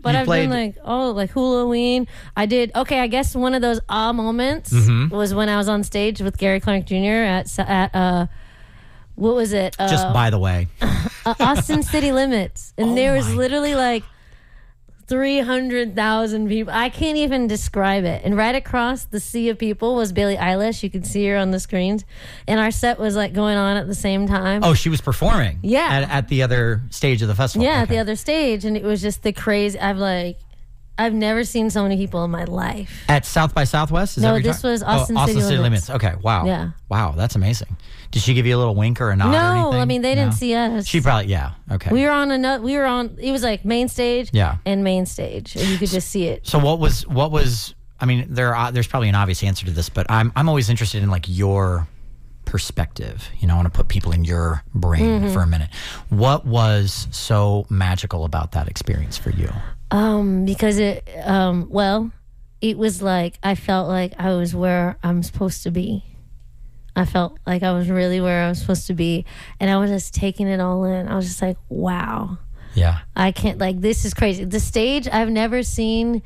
[0.00, 2.06] But You I've played- done like oh like Halloween.
[2.36, 3.00] I did okay.
[3.00, 5.14] I guess one of those ah moments Mm-hmm.
[5.14, 7.24] was when I was on stage with Gary Clark Jr.
[7.26, 8.26] at at uh
[9.16, 10.68] what was it uh, just by the way.
[10.80, 14.04] uh, Austin City Limits, and Oh there was my- literally like
[15.08, 16.72] three hundred thousand people.
[16.74, 18.22] I can't even describe it.
[18.24, 20.82] And right across the sea of people was Billie Eilish.
[20.82, 22.04] You could see her on the screens,
[22.48, 24.64] and our set was like going on at the same time.
[24.64, 25.58] Oh, she was performing.
[25.62, 25.88] Yeah.
[25.88, 27.64] At, at the other stage of the festival.
[27.66, 29.78] Yeah, at the other stage, and it was just the crazy.
[29.78, 30.38] I've like,
[30.98, 33.04] I've never seen so many people in my life.
[33.08, 34.16] At South by Southwest?
[34.16, 35.88] Is No, that what you're this talking- was oh, Austin oh, Austin City City Limits.
[35.90, 36.04] Limits.
[36.04, 36.16] Okay.
[36.22, 36.46] Wow.
[36.46, 36.70] Yeah.
[36.88, 37.76] Wow, that's amazing.
[38.10, 39.72] Did she give you a little wink or a nod No?
[39.72, 40.36] I mean they didn't No?
[40.36, 40.86] see us.
[40.86, 41.52] She probably yeah.
[41.70, 41.90] Okay.
[41.92, 42.62] we were on another.
[42.62, 43.16] We were on.
[43.20, 44.30] It was like main stage.
[44.32, 44.58] Yeah.
[44.64, 46.46] And main stage, and you could just see it.
[46.46, 49.72] so what was what was I mean there are, there's probably an obvious answer to
[49.72, 51.86] this, but I'm I'm always interested in like your
[52.44, 55.32] perspective, you know, I want to put people in your brain Mm-hmm.
[55.34, 55.68] for a minute.
[56.10, 59.50] What was so magical about that experience for you?
[59.90, 62.12] Um, because it, um, well,
[62.60, 66.04] it was like I felt like I was where I'm supposed to be.
[66.96, 69.24] I felt like I was really where I was supposed to be,
[69.60, 71.06] and I was just taking it all in.
[71.08, 72.38] I was just like, wow,
[72.74, 73.00] Yeah.
[73.14, 74.44] I can't like this is crazy.
[74.44, 76.22] The stage I've never seen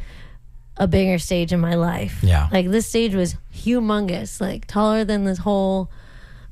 [0.77, 2.21] a bigger stage in my life.
[2.23, 2.49] Yeah.
[2.53, 5.91] Like this stage was humongous, like taller than this whole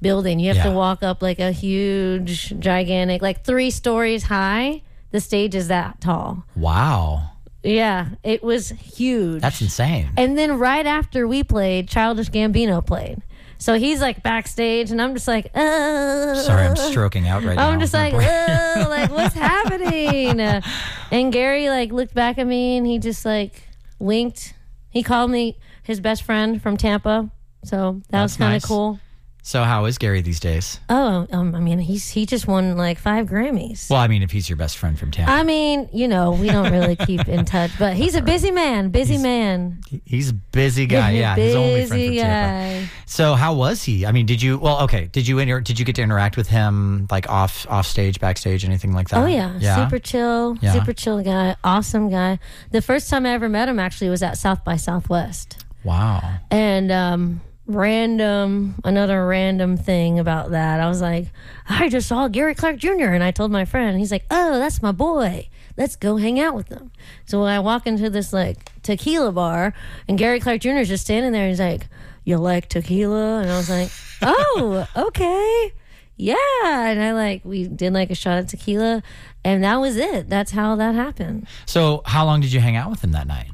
[0.03, 0.39] building.
[0.41, 0.64] You have Yeah.
[0.64, 4.83] to walk up like a huge, gigantic, like three stories high.
[5.12, 6.45] The stage is that tall.
[6.55, 7.31] Wow.
[7.62, 9.43] Yeah, it was huge.
[9.43, 10.11] That's insane.
[10.16, 13.23] and then right after we played, Childish Gambino played.
[13.59, 17.69] So he's like backstage, and I'm just like, uh, Sorry, I'm stroking out right now.
[17.71, 20.41] I'm just like, "Ugh," like what's happening?
[20.41, 23.63] And Gary like looked back at me and he just like
[23.99, 24.55] winked.
[24.91, 27.31] He called me his best friend from Tampa,
[27.65, 28.65] so that was kind of nice.
[28.65, 29.01] cool.
[29.43, 30.78] So how is Gary these days?
[30.91, 33.89] Oh, um, I mean, he's he just won like five Grammys.
[33.89, 36.49] Well, I mean, if he's your best friend from Tampa, I mean, you know, we
[36.51, 40.86] don't really keep in touch, but he's a busy man, busy man, he's a busy
[40.86, 41.12] guy.
[41.12, 42.84] Yeah, he's only friend from busy Tampa.
[42.84, 42.91] guy.
[43.07, 44.05] So how was he?
[44.05, 44.59] I mean, did you?
[44.59, 45.07] Well, okay.
[45.07, 48.64] Did you inter- Did you get to interact with him like off off stage, backstage,
[48.64, 49.22] anything like that?
[49.22, 50.72] Oh yeah, super chill, Yeah.
[50.74, 52.39] super chill guy, awesome guy.
[52.70, 55.64] The first time I ever met him actually was at South by Southwest.
[55.84, 56.39] Wow.
[56.51, 60.81] And um, random, another random thing about that.
[60.81, 61.27] I was like,
[61.69, 63.11] I just saw Gary Clark Jr.
[63.11, 65.49] And I told my friend, he's like, oh, that's my boy.
[65.77, 66.91] Let's go hang out with them.
[67.27, 69.75] So I walk into this like tequila bar
[70.09, 70.79] and Gary Clark Jr.
[70.79, 71.87] is just standing there, he's like,
[72.25, 73.43] you like tequila?
[73.43, 73.91] And I was like,
[74.23, 75.73] oh, okay.
[76.16, 76.35] Yeah.
[76.64, 79.03] And I like, we did like a shot of tequila
[79.45, 80.29] and that was it.
[80.29, 81.47] That's how that happened.
[81.66, 83.51] So how long did you hang out with him that night?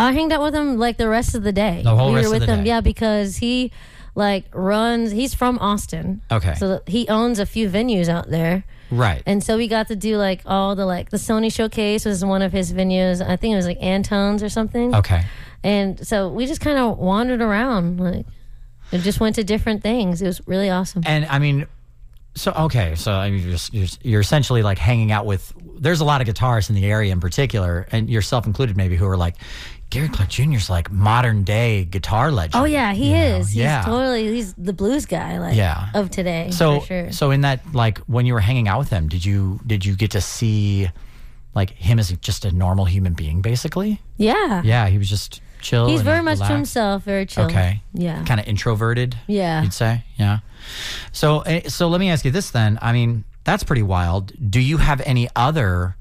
[0.00, 1.82] I hanged out with him like the rest of the day.
[1.84, 2.68] The whole we rest were of with the him, day.
[2.70, 3.70] yeah, because he
[4.14, 5.10] like runs.
[5.12, 6.54] He's from Austin, Okay.
[6.54, 9.22] so he owns a few venues out there, Right.
[9.24, 12.42] and so we got to do like all the like the Sony Showcase was one
[12.42, 13.20] of his venues.
[13.24, 14.94] I think it was like Antone's or something.
[14.94, 15.24] okay.
[15.62, 18.24] And so we just kind of wandered around, like,
[18.92, 20.22] and just went to different things.
[20.22, 21.02] It was really awesome.
[21.04, 21.66] And I mean,
[22.34, 25.52] so okay, so I mean, you're, you're, you're essentially like hanging out with.
[25.78, 29.06] There's a lot of guitarists in the area in particular, and yourself included, maybe, who
[29.06, 29.36] are like
[29.90, 30.52] Gary Clark Jr.
[30.54, 32.54] is like modern day guitar legend.
[32.54, 33.48] Oh yeah, he is.
[33.48, 33.82] He's yeah.
[33.82, 34.32] totally.
[34.32, 35.88] He's the blues guy, like Yeah.
[35.94, 36.50] of today.
[36.52, 37.12] so for sure.
[37.12, 39.96] so in that like when you were hanging out with him, did you did you
[39.96, 40.88] get to see
[41.54, 44.00] like him as just a normal human being, basically?
[44.16, 45.88] yeah, Yeah, he was just chill.
[45.88, 47.44] He's very much to himself, very chill.
[47.46, 47.82] Okay.
[47.92, 48.24] Yeah.
[48.24, 49.16] Kind of introverted.
[49.26, 49.62] Yeah.
[49.62, 50.38] You'd say, yeah.
[51.12, 52.78] So, eh, so let me ask you this then.
[52.80, 54.32] I mean, that's pretty wild.
[54.50, 55.96] Do you have any other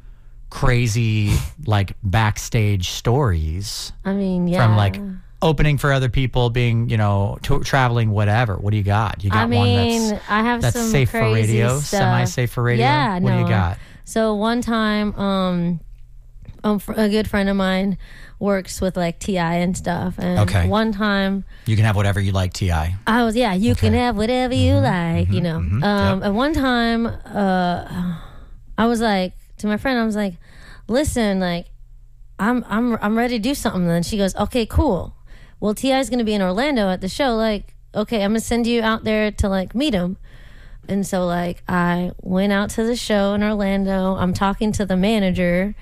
[0.50, 1.36] crazy
[1.66, 4.66] like backstage stories I mean, yeah.
[4.66, 5.00] from like
[5.42, 8.58] opening for other people, being you know traveling, whatever?
[8.58, 9.24] What do you got?
[9.24, 12.64] You got I mean, one that's I have that's some safe for radio, semi-safe for
[12.64, 12.86] radio?
[12.86, 13.78] Yeah, What do you got?
[14.06, 15.80] So one time, um,
[16.64, 17.98] um, a good friend of mine
[18.40, 19.56] works with like T.I.
[19.56, 20.68] and stuff, and Okay.
[20.68, 22.72] one time you can have whatever you like, Ti.
[22.72, 25.58] I was yeah, you can have whatever you like, you know.
[25.58, 28.16] Um, At one time, uh,
[28.78, 30.36] I was like to my friend, I was like,
[30.88, 31.68] "Listen, like,
[32.40, 35.16] I'm I'm I'm ready to do something." And she goes, "Okay, cool.
[35.60, 36.00] Well, T.I.
[36.00, 37.36] is going to be in Orlando at the show.
[37.36, 40.18] Like, okay, I'm gonna send you out there to like meet him."
[40.88, 44.16] And so like I went out to the show in Orlando.
[44.16, 45.76] I'm talking to the manager.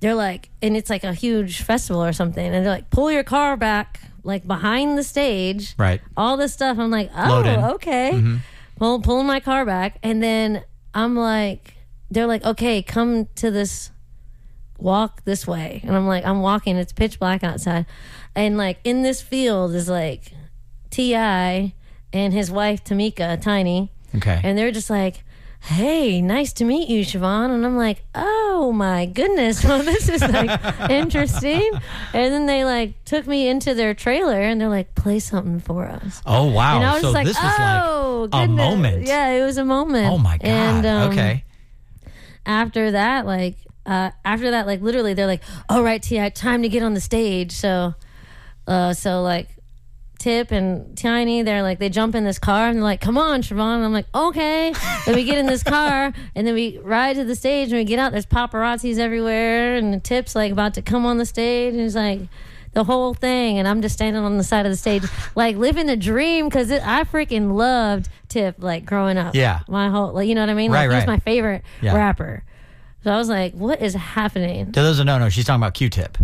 [0.00, 2.44] They're like, and it's like a huge festival or something.
[2.44, 6.00] And they're like, pull your car back, like behind the stage Right.
[6.16, 6.78] all this stuff.
[6.78, 8.10] I'm like, oh, okay.
[8.14, 8.36] Mm-hmm.
[8.76, 9.98] Pull, pulling my car back.
[10.02, 10.62] And then
[10.94, 11.74] I'm like,
[12.12, 13.90] they're like, okay, come to this,
[14.78, 15.80] walk this way.
[15.82, 16.76] And I'm like, I'm walking.
[16.76, 17.86] It's pitch black outside.
[18.34, 20.32] And like in this field is like
[20.90, 21.72] T.I.
[22.12, 23.90] and his wife, Tameka, Tiny.
[24.14, 24.40] Okay.
[24.44, 25.24] And they're just like,
[25.60, 27.50] hey, nice to meet you, Shevonne.
[27.50, 29.64] And I'm like, oh my goodness.
[29.72, 30.50] Well, this is like
[30.90, 31.70] interesting.
[32.12, 35.86] And then they like took me into their trailer and they're like, play something for
[35.86, 36.20] us.
[36.26, 36.76] oh wow.
[36.76, 38.70] And I was so like, this was oh, like a goodness.
[38.70, 39.06] moment.
[39.06, 40.12] Yeah, it was a moment.
[40.12, 40.46] Oh my god.
[40.46, 41.44] And, um, okay.
[42.44, 46.68] After that, like, uh, after that, like, literally, they're like, all right, T.I., time to
[46.68, 47.52] get on the stage.
[47.52, 47.94] So,
[48.66, 49.48] uh, so like,
[50.22, 53.42] Tip and Tiny, they're like, they jump in this car and they're like, come on,
[53.42, 53.76] Shevonne.
[53.76, 54.72] And I'm like, okay.
[55.04, 57.84] then we get in this car and then we ride to the stage and we
[57.84, 58.12] get out.
[58.12, 61.72] There's paparazzis everywhere and Tip's like about to come on the stage.
[61.72, 62.20] And he's like,
[62.72, 63.58] the whole thing.
[63.58, 65.02] And I'm just standing on the side of the stage,
[65.34, 69.34] like living the dream because I freaking loved Tip, like growing up.
[69.34, 69.60] Yeah.
[69.68, 70.70] My whole, like, you know what I mean?
[70.72, 71.94] Right, like, he was my favorite Yeah.
[71.94, 72.44] rapper.
[73.04, 74.72] So I was like, what is happening?
[74.72, 76.16] To those who don't know, she's talking about Q-Tip.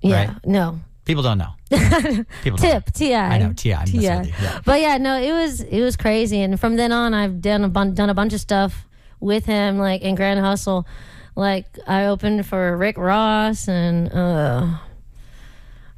[0.00, 0.26] Yeah.
[0.28, 0.46] Right.
[0.46, 0.80] No.
[1.04, 1.50] People don't know.
[2.42, 3.14] People Tip Ti.
[3.14, 4.00] I know, T.I., T.I.
[4.22, 4.60] yeah.
[4.64, 7.68] But yeah, no, it was it was crazy, and from then on, I've done a
[7.68, 8.86] bun- done a bunch of stuff
[9.20, 10.86] with him, like in Grand Hustle.
[11.36, 14.78] Like I opened for Rick Ross, and uh,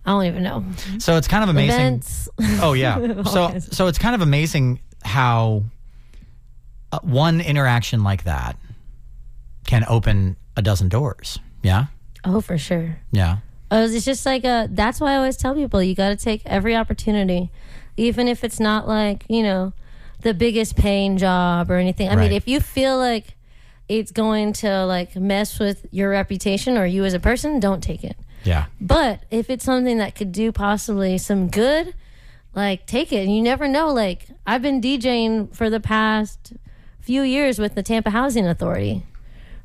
[0.07, 0.65] I don't even know
[0.99, 1.71] So it's kind of amazing.
[1.81, 2.29] events.
[2.63, 3.23] Oh yeah.
[3.25, 3.77] So kinds.
[3.77, 5.65] so it's kind of amazing how
[6.93, 8.57] uh, one interaction like that
[9.67, 11.39] can open a dozen doors.
[11.63, 11.87] Yeah.
[12.25, 12.99] oh, for sure.
[13.11, 13.39] Yeah.
[13.71, 16.43] Uh, it's just like uh that's why I always tell people you got to take
[16.47, 17.51] every opportunity,
[17.97, 19.73] even if it's not like you know
[20.21, 22.09] the biggest paying job or anything.
[22.09, 22.23] I Right.
[22.31, 23.37] mean, if you feel like
[23.89, 28.03] it's going to like mess with your reputation or you as a person, don't take
[28.05, 28.17] it.
[28.47, 28.67] Yeah.
[28.81, 31.95] But if it's something that could do possibly some good,
[32.55, 33.25] like take it.
[33.25, 33.93] And you never know.
[33.93, 36.55] Like I've been DJing for the past
[37.01, 39.05] few years with the Tampa Housing Authority,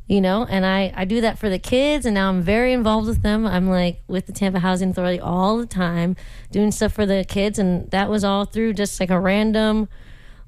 [0.07, 3.07] you know, and I, I do that for the kids and now I'm very involved
[3.07, 3.47] with them.
[3.47, 6.15] I'm like with the Tampa Housing Authority all the time,
[6.51, 7.57] doing stuff for the kids.
[7.57, 9.87] And that was all through just like a random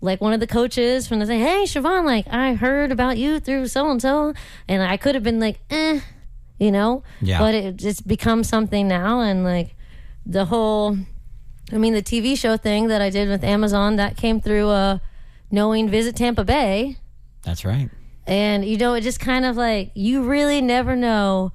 [0.02, 3.40] like one of the coaches from the thing, hey Shevonne, like I heard about you
[3.40, 4.34] through so and so
[4.68, 6.02] and I could have been like, eh,
[6.64, 7.03] you know?
[7.22, 7.39] Yeah.
[7.39, 9.76] But it just becomes something now and like
[10.26, 10.97] the whole
[11.72, 14.99] I mean the TV show thing that I did with Amazon that came through uh
[15.51, 16.97] knowing Visit Tampa Bay.
[17.43, 17.89] That's right.
[18.26, 21.51] And you know, it just kind of like you really never know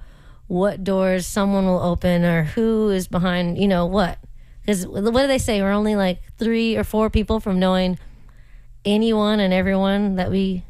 [0.47, 4.19] what doors someone will open or who is behind, you know, what.
[4.61, 5.61] Because what do they say?
[5.61, 7.97] We're only like three or four people from knowing
[8.85, 10.63] anyone and everyone that we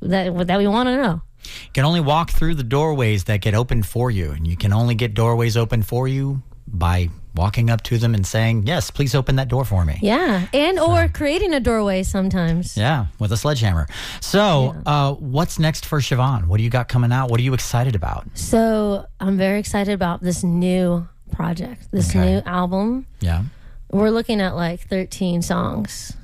[0.00, 1.22] that that we want to know.
[1.44, 4.72] You can only walk through the doorways that get opened for you, and you can
[4.72, 9.14] only get doorways open for you by walking up to them and saying, "Yes, please
[9.14, 12.76] open that door for me." Yeah, and or creating a doorway sometimes.
[12.76, 13.88] Yeah, with a sledgehammer.
[14.20, 16.46] So, uh, what's next for Shevonne?
[16.46, 17.30] What do you got coming out?
[17.30, 18.26] What are you excited about?
[18.34, 22.34] So I'm very excited about this new project, this Okay.
[22.34, 23.06] new album.
[23.20, 23.42] Yeah.
[23.90, 26.14] We're looking at like 13 songs,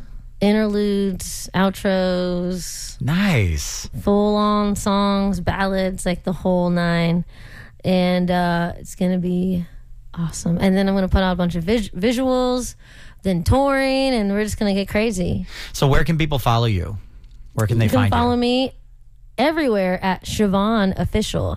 [0.41, 3.89] interludes, outros, Nice.
[4.03, 7.25] full on songs, ballads, like the whole nine.
[7.85, 9.65] And uh, it's going to be
[10.15, 10.59] awesome.
[10.61, 12.75] And then I'm going to put out a bunch of vis- visuals,
[13.23, 15.47] then touring, and we're just going to get crazy.
[15.73, 16.99] So, where can people follow you?
[17.55, 18.41] Where can they find You can find follow you?
[18.41, 18.73] me
[19.37, 21.57] everywhere at Shevonne Official.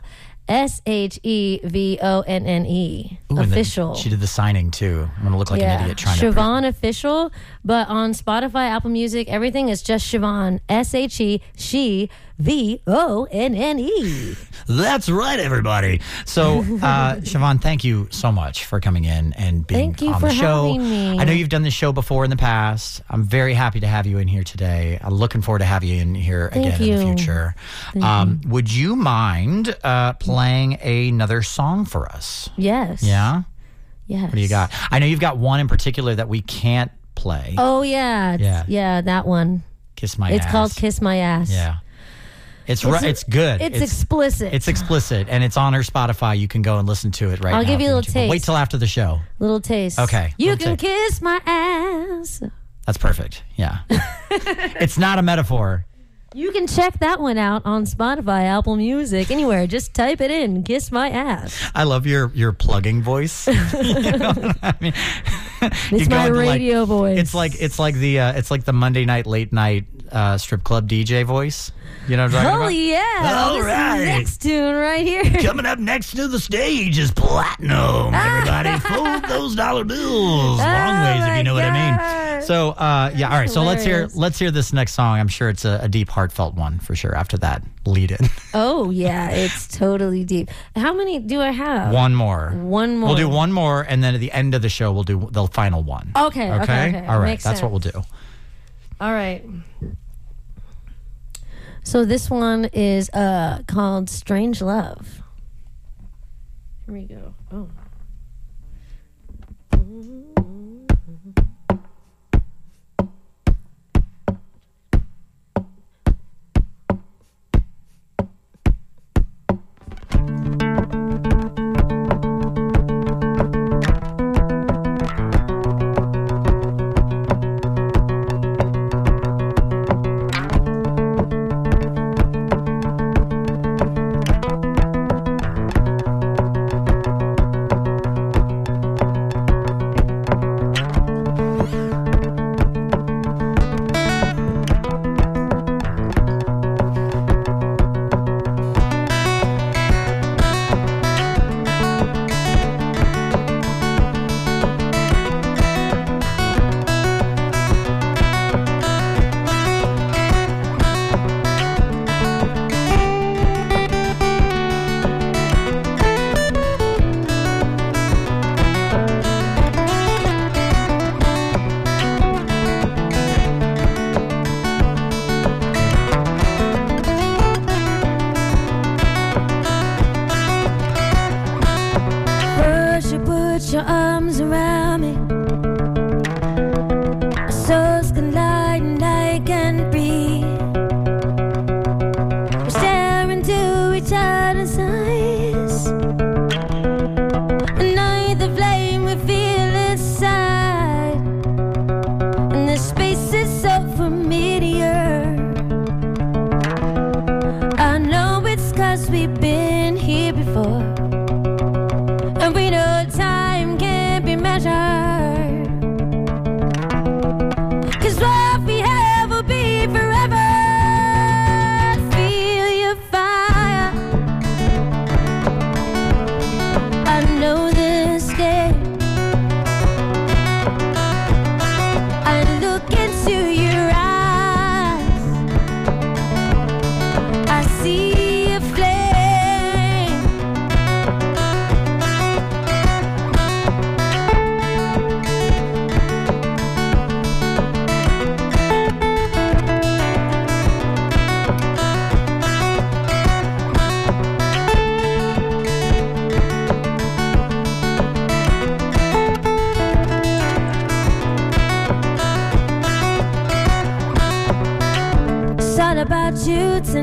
[0.52, 3.18] S H E V O N N E.
[3.30, 3.96] Official.
[3.96, 5.10] She did the signing too.
[5.18, 6.26] I'm gonna look like an idiot trying to.
[6.30, 7.32] Shevonne Official,
[7.64, 10.60] but on Spotify, Apple Music, everything is just Shevonne.
[10.68, 12.10] S H E she
[12.42, 14.36] V O N N E.
[14.68, 16.02] That's right, everybody.
[16.26, 20.20] So, uh, Shevonne, thank you so much for coming in and being Thank you on
[20.20, 20.74] for the show.
[20.74, 21.20] having me.
[21.20, 23.02] I know you've done this show before in the past.
[23.10, 25.00] I'm very happy to have you in here today.
[25.02, 27.56] I'm looking forward to have you in here Thank again in the future.
[28.02, 32.50] Um, would you mind uh, playing another song for us?
[32.58, 33.04] Yes.
[33.04, 33.44] Yeah.
[34.08, 34.24] Yes.
[34.24, 34.72] What do you got?
[34.92, 37.56] I know you've got one in particular that we can't play.
[37.58, 38.38] Oh yeah.
[38.40, 38.66] Yeah.
[38.68, 39.02] Yeah.
[39.02, 39.64] That one.
[39.96, 40.52] Kiss my It's ass.
[40.52, 41.52] called Kiss My Ass.
[41.52, 41.78] Yeah.
[42.68, 43.04] It's right.
[43.04, 43.62] It's good.
[43.62, 44.54] It's, explicit.
[44.54, 46.38] It's explicit and it's on our Spotify.
[46.38, 47.58] You can go and listen to it right now.
[47.58, 48.30] I'll give you a little taste.
[48.30, 49.20] Wait till after the show.
[49.40, 50.00] little taste.
[50.00, 52.42] Okay, You can kiss my ass.
[52.86, 53.44] That's perfect.
[53.56, 53.80] Yeah.
[53.90, 55.86] it's not a metaphor.
[56.34, 59.68] You can check that one out on Spotify, Apple Music, anywhere.
[59.68, 60.64] Just type it in.
[60.64, 61.62] Kiss my ass.
[61.76, 63.48] I love your your plugging voice.
[63.74, 64.94] You know I mean,
[65.92, 67.20] It's my into, like- radio voice.
[67.20, 70.64] It's like it's like the uh, it's like the Monday night late night uh, strip
[70.64, 71.72] club DJ voice.
[72.08, 72.68] You know what I'm talking Oh about?
[72.70, 73.44] yeah!
[73.48, 73.98] All this right.
[74.00, 75.24] is next tune right here.
[75.42, 78.14] Coming up next to the stage is platinum.
[78.14, 81.98] Everybody, fold those dollar bills long ways, if my you know what I mean.
[81.98, 82.44] God.
[82.44, 83.50] So, uh, yeah, all right.
[83.50, 84.16] So let's hear hilarious.
[84.16, 85.20] let's hear this next song.
[85.20, 87.16] I'm sure it's a, a deep, heartfelt one for sure.
[87.16, 88.18] After that lead in,
[88.56, 90.50] Oh yeah, it's totally deep.
[90.76, 91.94] How many do I have?
[91.94, 92.50] one more.
[92.52, 93.10] One more.
[93.10, 95.46] We'll do one more, and then at the end of the show, we'll do the
[95.48, 96.12] final one.
[96.18, 97.06] Okay, okay, okay.
[97.08, 97.26] All right.
[97.32, 97.94] Makes That's what we'll sense.
[97.96, 98.02] do.
[99.00, 99.46] All right.
[101.84, 105.22] So this one is uh called Strange Love.
[106.86, 107.36] Here we go.
[107.52, 107.70] Oh.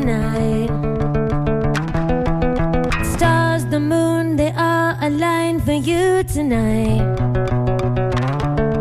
[0.09, 0.71] night.
[3.13, 7.05] Stars, the moon, they are aligned for you tonight.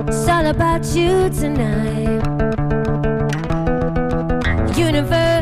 [0.07, 2.23] It's all about you tonight.
[4.77, 5.36] Universe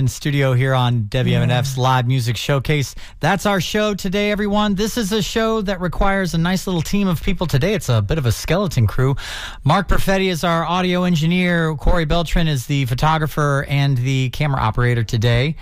[0.00, 2.94] in studio here on WMNF's Live Music Showcase.
[3.20, 4.74] That's our show today, everyone.
[4.74, 7.74] This is a show that requires a nice little team of people today.
[7.74, 9.14] It's a bit of a skeleton crew.
[9.62, 11.76] Mark Perfetti is our audio engineer.
[11.76, 15.54] Corey Beltran is the photographer and the camera operator today.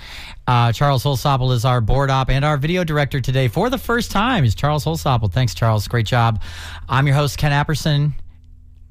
[0.47, 4.13] Uh, Charles Holsopple is our board op and our video director today for the first
[4.13, 5.33] time is Charles Holsopple.
[5.33, 5.89] Thanks, Charles.
[5.89, 6.41] Great job.
[6.89, 8.13] I'm your host, Ken Apperson.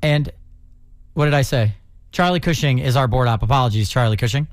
[0.01, 0.29] And
[1.13, 1.73] what did I say?
[2.11, 3.43] Charlie Cushing is our board op.
[3.43, 4.47] Apologies, Charlie Cushing.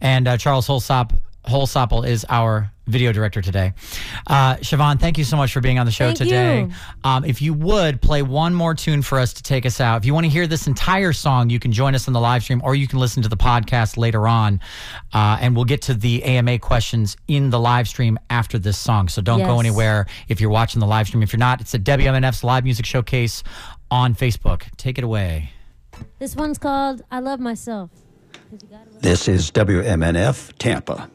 [0.00, 1.12] And uh, Charles Holsop,
[1.46, 3.72] Holsopple is our video director today.
[4.26, 6.60] Uh, Shevonne, thank you so much for being on the show Thank today.
[6.60, 6.70] you.
[7.02, 9.98] Um, if you would play one more tune for us to take us out.
[9.98, 12.42] If you want to hear this entire song, you can join us on the live
[12.42, 14.60] stream or you can listen to the podcast later on.
[15.12, 19.08] Uh, and we'll get to the AMA questions in the live stream after this song.
[19.08, 21.22] So don't go anywhere if you're watching the live stream.
[21.22, 23.42] If you're not, it's at WMNF's Live Music Showcase
[23.90, 24.64] on Facebook.
[24.76, 25.50] Take it away.
[26.18, 27.90] This one's called I Love Myself.
[29.00, 31.10] This is WMNF Tampa.